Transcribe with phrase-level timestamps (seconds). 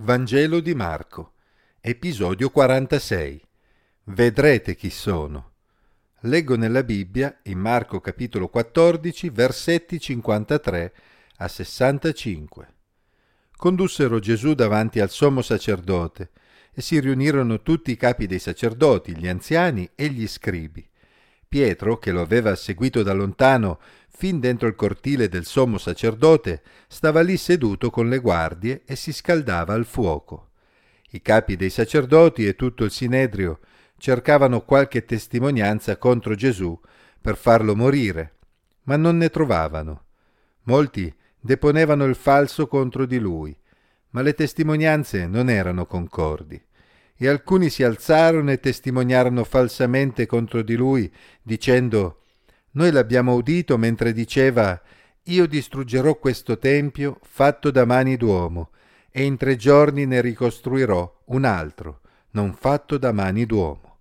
[0.00, 1.32] Vangelo di Marco,
[1.80, 3.42] episodio 46.
[4.04, 5.52] Vedrete chi sono.
[6.20, 10.94] Leggo nella Bibbia, in Marco capitolo 14, versetti 53
[11.38, 12.74] a 65.
[13.56, 16.30] Condussero Gesù davanti al sommo sacerdote
[16.74, 20.86] e si riunirono tutti i capi dei sacerdoti, gli anziani e gli scribi.
[21.48, 27.20] Pietro, che lo aveva seguito da lontano fin dentro il cortile del sommo sacerdote, stava
[27.20, 30.50] lì seduto con le guardie e si scaldava al fuoco.
[31.10, 33.60] I capi dei sacerdoti e tutto il sinedrio
[33.98, 36.78] cercavano qualche testimonianza contro Gesù
[37.20, 38.36] per farlo morire,
[38.84, 40.04] ma non ne trovavano.
[40.64, 43.56] Molti deponevano il falso contro di lui,
[44.10, 46.65] ma le testimonianze non erano concordi
[47.16, 51.10] e alcuni si alzarono e testimoniarono falsamente contro di lui,
[51.42, 52.20] dicendo
[52.72, 54.80] Noi l'abbiamo udito mentre diceva
[55.24, 58.70] Io distruggerò questo tempio fatto da mani d'uomo,
[59.10, 62.00] e in tre giorni ne ricostruirò un altro,
[62.32, 63.96] non fatto da mani d'uomo.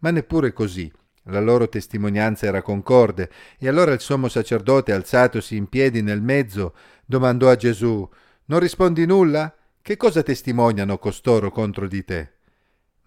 [0.00, 0.92] Ma neppure così.
[1.24, 6.74] La loro testimonianza era concorde, e allora il sommo sacerdote, alzatosi in piedi nel mezzo,
[7.04, 8.08] domandò a Gesù
[8.46, 9.54] Non rispondi nulla?
[9.80, 12.32] Che cosa testimoniano costoro contro di te?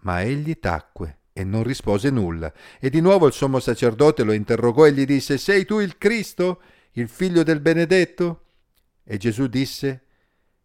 [0.04, 2.52] Ma egli tacque e non rispose nulla.
[2.80, 6.62] E di nuovo il sommo sacerdote lo interrogò e gli disse, Sei tu il Cristo,
[6.92, 8.42] il figlio del benedetto?
[9.02, 10.04] E Gesù disse,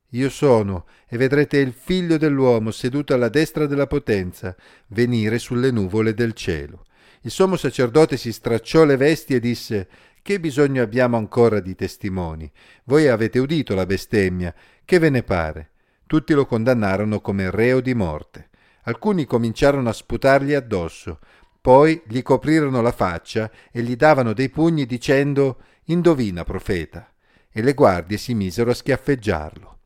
[0.09, 4.55] Io sono, e vedrete il figlio dell'uomo seduto alla destra della potenza,
[4.87, 6.85] venire sulle nuvole del cielo.
[7.21, 9.87] Il sommo sacerdote si stracciò le vesti e disse,
[10.21, 12.49] Che bisogno abbiamo ancora di testimoni?
[12.83, 14.53] Voi avete udito la bestemmia,
[14.85, 15.71] che ve ne pare?
[16.05, 18.48] Tutti lo condannarono come reo di morte.
[18.89, 21.19] Alcuni cominciarono a sputargli addosso,
[21.61, 27.07] poi gli coprirono la faccia e gli davano dei pugni dicendo Indovina, profeta.
[27.51, 29.77] E le guardie si misero a schiaffeggiarlo.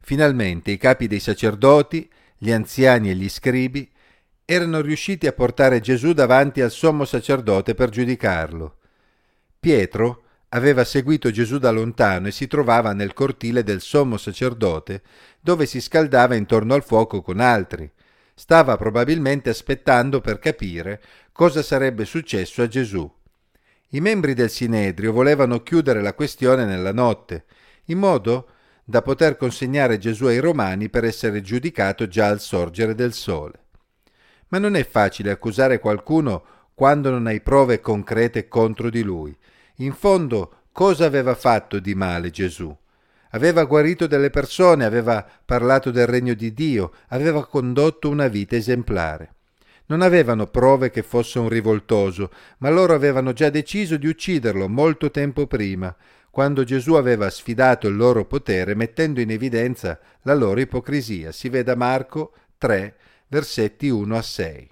[0.00, 3.90] Finalmente i capi dei sacerdoti, gli anziani e gli scribi
[4.44, 8.76] erano riusciti a portare Gesù davanti al sommo sacerdote per giudicarlo.
[9.58, 10.21] Pietro
[10.54, 15.02] aveva seguito Gesù da lontano e si trovava nel cortile del sommo sacerdote,
[15.40, 17.90] dove si scaldava intorno al fuoco con altri.
[18.34, 21.00] Stava probabilmente aspettando per capire
[21.32, 23.10] cosa sarebbe successo a Gesù.
[23.94, 27.44] I membri del Sinedrio volevano chiudere la questione nella notte,
[27.86, 28.48] in modo
[28.84, 33.60] da poter consegnare Gesù ai Romani per essere giudicato già al sorgere del sole.
[34.48, 39.34] Ma non è facile accusare qualcuno quando non hai prove concrete contro di lui.
[39.76, 42.74] In fondo, cosa aveva fatto di male Gesù?
[43.30, 49.34] Aveva guarito delle persone, aveva parlato del regno di Dio, aveva condotto una vita esemplare.
[49.86, 55.10] Non avevano prove che fosse un rivoltoso, ma loro avevano già deciso di ucciderlo molto
[55.10, 55.94] tempo prima,
[56.30, 61.32] quando Gesù aveva sfidato il loro potere mettendo in evidenza la loro ipocrisia.
[61.32, 62.96] Si veda Marco 3,
[63.28, 64.71] versetti 1 a 6.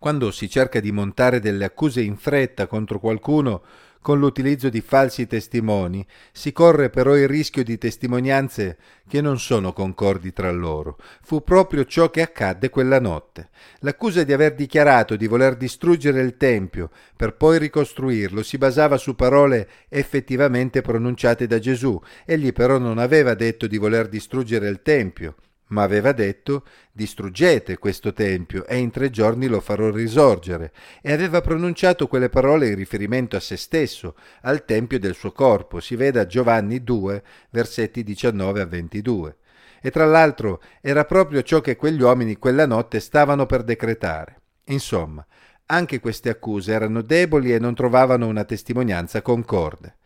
[0.00, 3.62] Quando si cerca di montare delle accuse in fretta contro qualcuno
[4.00, 9.72] con l'utilizzo di falsi testimoni, si corre però il rischio di testimonianze che non sono
[9.72, 10.98] concordi tra loro.
[11.20, 13.50] Fu proprio ciò che accadde quella notte.
[13.80, 19.16] L'accusa di aver dichiarato di voler distruggere il Tempio per poi ricostruirlo si basava su
[19.16, 22.00] parole effettivamente pronunciate da Gesù.
[22.24, 25.34] Egli però non aveva detto di voler distruggere il Tempio
[25.68, 31.40] ma aveva detto distruggete questo tempio e in tre giorni lo farò risorgere e aveva
[31.40, 36.26] pronunciato quelle parole in riferimento a se stesso, al tempio del suo corpo, si veda
[36.26, 39.36] Giovanni 2, versetti 19 a 22.
[39.80, 44.40] E tra l'altro era proprio ciò che quegli uomini quella notte stavano per decretare.
[44.64, 45.24] Insomma,
[45.66, 49.97] anche queste accuse erano deboli e non trovavano una testimonianza concorde.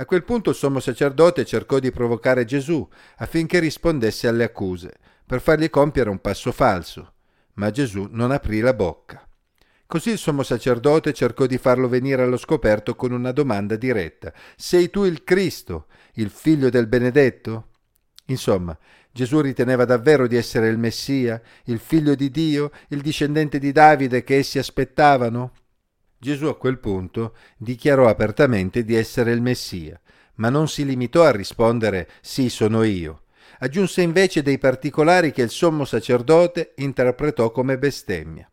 [0.00, 4.94] A quel punto il sommo sacerdote cercò di provocare Gesù affinché rispondesse alle accuse,
[5.26, 7.14] per fargli compiere un passo falso,
[7.54, 9.28] ma Gesù non aprì la bocca.
[9.86, 14.32] Così il sommo sacerdote cercò di farlo venire allo scoperto con una domanda diretta.
[14.54, 17.70] Sei tu il Cristo, il figlio del benedetto?
[18.26, 18.78] Insomma,
[19.10, 24.22] Gesù riteneva davvero di essere il Messia, il figlio di Dio, il discendente di Davide
[24.22, 25.52] che essi aspettavano?
[26.18, 30.00] Gesù a quel punto dichiarò apertamente di essere il Messia,
[30.34, 33.22] ma non si limitò a rispondere sì sono io.
[33.60, 38.50] Aggiunse invece dei particolari che il sommo sacerdote interpretò come bestemmia.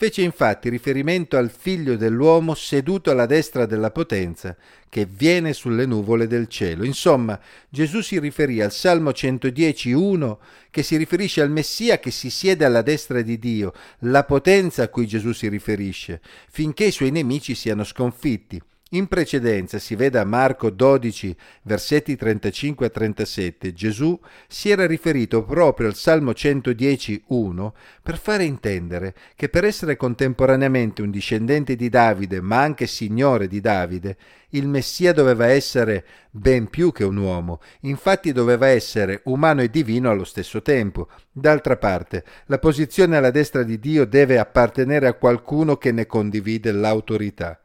[0.00, 4.56] Fece infatti riferimento al figlio dell'uomo seduto alla destra della potenza,
[4.88, 6.84] che viene sulle nuvole del cielo.
[6.84, 7.38] Insomma,
[7.68, 10.38] Gesù si riferì al Salmo 110.1,
[10.70, 14.88] che si riferisce al Messia che si siede alla destra di Dio, la potenza a
[14.88, 18.58] cui Gesù si riferisce, finché i suoi nemici siano sconfitti.
[18.92, 25.86] In precedenza, si veda Marco 12, versetti 35 a 37, Gesù si era riferito proprio
[25.86, 32.40] al Salmo 110, 1 per fare intendere che per essere contemporaneamente un discendente di Davide,
[32.40, 34.16] ma anche signore di Davide,
[34.48, 40.10] il Messia doveva essere ben più che un uomo, infatti doveva essere umano e divino
[40.10, 41.10] allo stesso tempo.
[41.30, 46.72] D'altra parte, la posizione alla destra di Dio deve appartenere a qualcuno che ne condivide
[46.72, 47.60] l'autorità.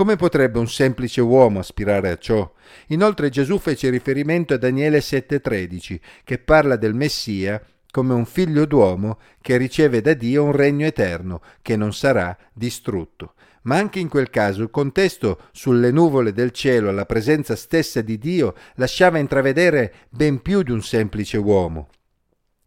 [0.00, 2.50] Come potrebbe un semplice uomo aspirare a ciò?
[2.86, 9.18] Inoltre Gesù fece riferimento a Daniele 7:13, che parla del Messia come un figlio d'uomo
[9.42, 13.34] che riceve da Dio un regno eterno che non sarà distrutto.
[13.64, 18.16] Ma anche in quel caso il contesto sulle nuvole del cielo, la presenza stessa di
[18.16, 21.90] Dio, lasciava intravedere ben più di un semplice uomo.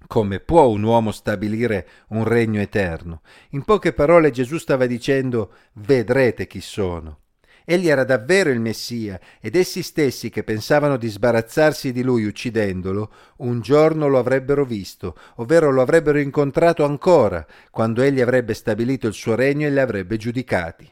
[0.06, 3.22] Come può un uomo stabilire un regno eterno?
[3.54, 7.22] In poche parole Gesù stava dicendo vedrete chi sono.
[7.66, 13.12] Egli era davvero il Messia ed essi stessi che pensavano di sbarazzarsi di lui uccidendolo,
[13.38, 19.14] un giorno lo avrebbero visto, ovvero lo avrebbero incontrato ancora, quando egli avrebbe stabilito il
[19.14, 20.92] suo regno e li avrebbe giudicati.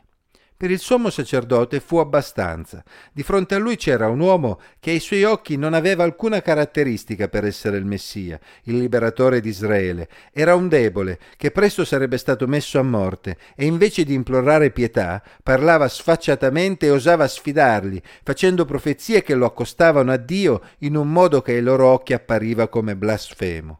[0.61, 2.83] Per il sommo sacerdote fu abbastanza.
[3.11, 7.27] Di fronte a lui c'era un uomo che ai suoi occhi non aveva alcuna caratteristica
[7.29, 10.07] per essere il Messia, il liberatore di Israele.
[10.31, 15.23] Era un debole che presto sarebbe stato messo a morte e invece di implorare pietà
[15.41, 21.41] parlava sfacciatamente e osava sfidarli, facendo profezie che lo accostavano a Dio in un modo
[21.41, 23.79] che ai loro occhi appariva come blasfemo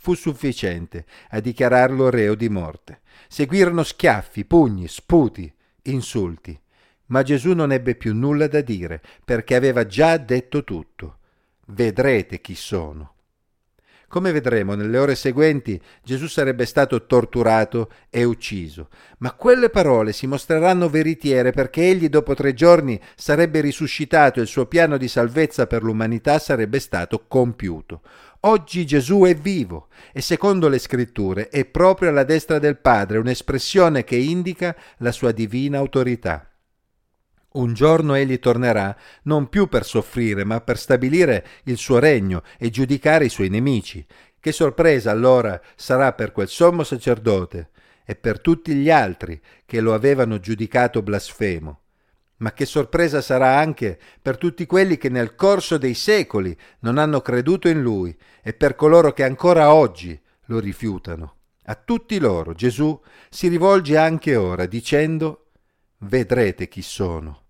[0.00, 3.00] fu sufficiente a dichiararlo reo di morte.
[3.26, 5.52] Seguirono schiaffi, pugni, sputi,
[5.82, 6.58] insulti.
[7.06, 11.18] Ma Gesù non ebbe più nulla da dire, perché aveva già detto tutto.
[11.66, 13.14] Vedrete chi sono.
[14.08, 18.88] Come vedremo nelle ore seguenti, Gesù sarebbe stato torturato e ucciso,
[19.18, 24.48] ma quelle parole si mostreranno veritiere perché egli dopo tre giorni sarebbe risuscitato e il
[24.48, 28.00] suo piano di salvezza per l'umanità sarebbe stato compiuto.
[28.40, 34.04] Oggi Gesù è vivo e secondo le scritture è proprio alla destra del Padre, un'espressione
[34.04, 36.48] che indica la sua divina autorità.
[37.58, 42.70] Un giorno egli tornerà non più per soffrire, ma per stabilire il suo regno e
[42.70, 44.06] giudicare i suoi nemici.
[44.38, 47.70] Che sorpresa allora sarà per quel sommo sacerdote
[48.04, 51.80] e per tutti gli altri che lo avevano giudicato blasfemo.
[52.36, 57.20] Ma che sorpresa sarà anche per tutti quelli che nel corso dei secoli non hanno
[57.20, 61.34] creduto in lui e per coloro che ancora oggi lo rifiutano.
[61.64, 65.48] A tutti loro Gesù si rivolge anche ora dicendo
[66.02, 67.46] vedrete chi sono.